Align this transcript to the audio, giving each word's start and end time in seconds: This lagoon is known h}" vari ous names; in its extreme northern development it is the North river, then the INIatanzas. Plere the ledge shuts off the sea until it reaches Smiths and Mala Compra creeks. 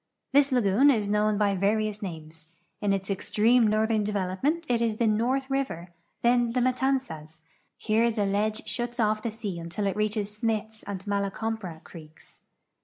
This 0.33 0.51
lagoon 0.51 0.89
is 0.89 1.07
known 1.07 1.35
h}" 1.39 1.59
vari 1.59 1.87
ous 1.87 2.01
names; 2.01 2.47
in 2.81 2.91
its 2.91 3.11
extreme 3.11 3.67
northern 3.67 4.03
development 4.03 4.65
it 4.67 4.81
is 4.81 4.97
the 4.97 5.05
North 5.05 5.47
river, 5.47 5.89
then 6.23 6.53
the 6.53 6.59
INIatanzas. 6.59 7.43
Plere 7.79 8.09
the 8.09 8.25
ledge 8.25 8.67
shuts 8.67 8.99
off 8.99 9.21
the 9.21 9.29
sea 9.29 9.59
until 9.59 9.85
it 9.85 9.95
reaches 9.95 10.35
Smiths 10.35 10.81
and 10.87 11.05
Mala 11.05 11.29
Compra 11.29 11.83
creeks. 11.83 12.41